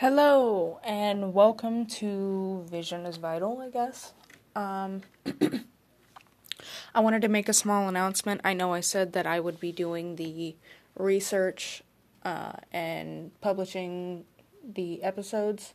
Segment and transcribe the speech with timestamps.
[0.00, 4.14] Hello, and welcome to Vision is Vital, I guess.
[4.56, 5.02] Um,
[6.94, 8.40] I wanted to make a small announcement.
[8.42, 10.56] I know I said that I would be doing the
[10.96, 11.82] research
[12.24, 14.24] uh, and publishing
[14.66, 15.74] the episodes.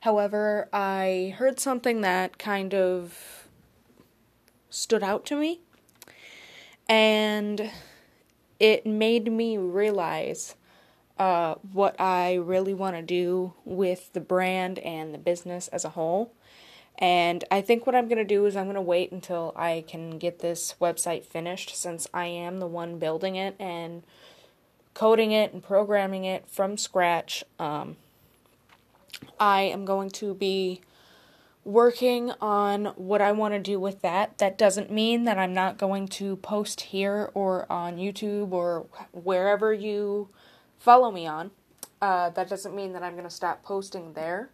[0.00, 3.46] However, I heard something that kind of
[4.68, 5.60] stood out to me,
[6.88, 7.70] and
[8.58, 10.56] it made me realize
[11.20, 15.90] uh, what I really want to do with the brand and the business as a
[15.90, 16.32] whole.
[16.98, 19.84] And I think what I'm going to do is I'm going to wait until I
[19.86, 24.02] can get this website finished since I am the one building it and
[24.94, 27.44] coding it and programming it from scratch.
[27.58, 27.96] Um,
[29.38, 30.80] I am going to be
[31.66, 34.38] working on what I want to do with that.
[34.38, 39.74] That doesn't mean that I'm not going to post here or on YouTube or wherever
[39.74, 40.30] you
[40.80, 41.52] follow me on.
[42.02, 44.48] Uh, that doesn't mean that I'm going to stop posting there,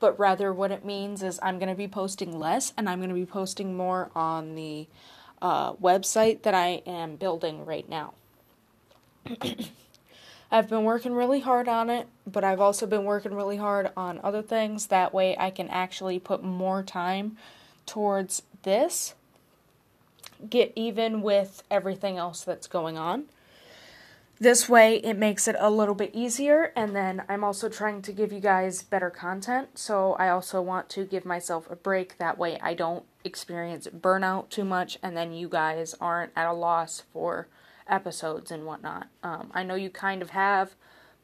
[0.00, 3.10] but rather what it means is I'm going to be posting less and I'm going
[3.10, 4.86] to be posting more on the
[5.42, 8.14] uh, website that I am building right now.
[10.52, 14.20] I've been working really hard on it, but I've also been working really hard on
[14.22, 14.86] other things.
[14.86, 17.36] That way I can actually put more time
[17.86, 19.14] towards this,
[20.48, 23.24] get even with everything else that's going on.
[24.38, 28.12] This way, it makes it a little bit easier, and then I'm also trying to
[28.12, 32.18] give you guys better content, so I also want to give myself a break.
[32.18, 36.52] That way, I don't experience burnout too much, and then you guys aren't at a
[36.52, 37.46] loss for
[37.86, 39.06] episodes and whatnot.
[39.22, 40.74] Um, I know you kind of have,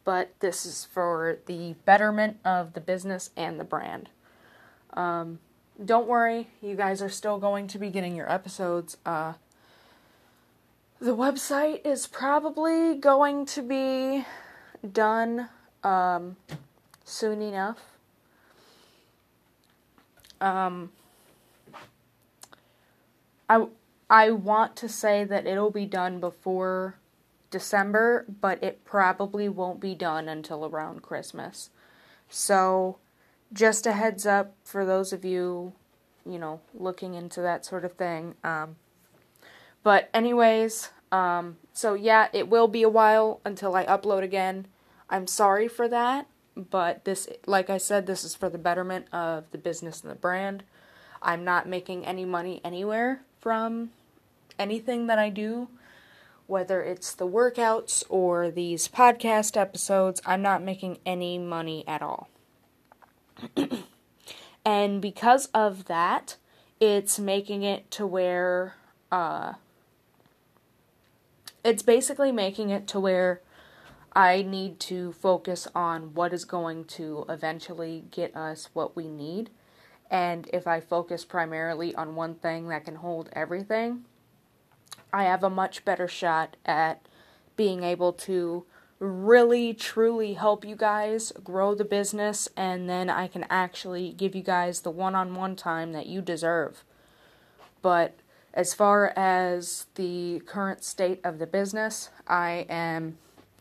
[0.05, 4.11] but this is for the betterment of the business and the brand.
[4.93, 5.41] Um,
[5.84, 8.97] don't worry, you guys are still going to be getting your episodes.
[9.05, 9.34] Uh,
[11.01, 14.25] the website is probably going to be
[14.93, 15.49] done
[15.85, 16.37] um,
[17.05, 17.79] soon enough.
[20.41, 20.91] Um,
[23.49, 23.67] I
[24.11, 26.95] I want to say that it'll be done before
[27.51, 31.71] December, but it probably won't be done until around Christmas.
[32.28, 32.99] So,
[33.53, 35.72] just a heads up for those of you,
[36.27, 38.34] you know, looking into that sort of thing.
[38.45, 38.77] Um,
[39.83, 44.67] but anyways, um, so yeah, it will be a while until I upload again.
[45.09, 46.27] I'm sorry for that,
[46.57, 50.17] but this, like I said, this is for the betterment of the business and the
[50.17, 50.65] brand.
[51.23, 53.91] I'm not making any money anywhere from
[54.59, 55.69] anything that I do,
[56.47, 60.21] whether it's the workouts or these podcast episodes.
[60.27, 62.29] I'm not making any money at all.
[64.65, 66.37] and because of that,
[66.81, 68.75] it's making it to where
[69.11, 69.55] uh,
[71.69, 73.43] it's basically making it to where
[74.15, 79.51] I need to focus on what is going to eventually get us what we need.
[80.11, 84.07] And if I focus primarily on one thing that can hold everything,
[85.12, 87.07] I have a much better shot at
[87.55, 88.65] being able to
[88.99, 94.43] really truly help you guys grow the business and then I can actually give you
[94.43, 96.83] guys the one-on-one time that you deserve.
[97.83, 98.15] But
[98.54, 103.19] as far as the current state of the business, I am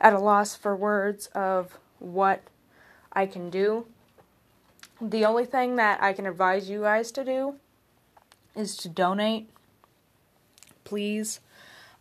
[0.00, 2.42] at a loss for words of what
[3.12, 3.86] I can do.
[5.00, 7.54] The only thing that I can advise you guys to do
[8.56, 9.48] is to donate.
[10.84, 11.40] Please.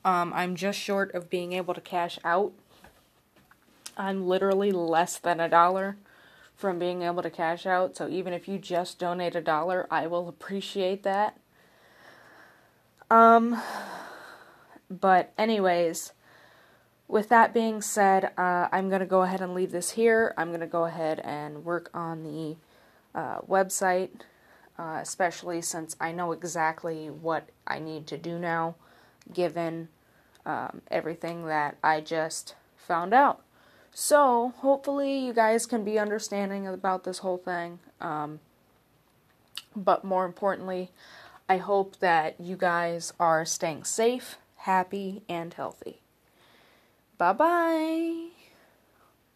[0.06, 2.54] Um, I'm just short of being able to cash out.
[3.98, 5.98] I'm literally less than a dollar
[6.56, 7.96] from being able to cash out.
[7.98, 11.38] So even if you just donate a dollar, I will appreciate that.
[13.10, 13.62] Um,
[14.90, 16.14] but, anyways,
[17.08, 20.34] with that being said, uh, I'm going to go ahead and leave this here.
[20.38, 22.58] I'm going to go ahead and work on the
[23.18, 24.10] uh, website,
[24.78, 28.76] uh, especially since I know exactly what I need to do now,
[29.34, 29.88] given
[30.46, 33.42] um, everything that I just found out.
[33.94, 37.80] So, hopefully, you guys can be understanding about this whole thing.
[38.00, 38.42] Um,
[39.76, 40.92] but more importantly,
[41.50, 46.02] I hope that you guys are staying safe, happy, and healthy.
[47.18, 48.37] Bye bye.